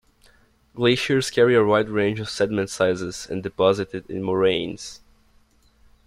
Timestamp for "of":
2.19-2.27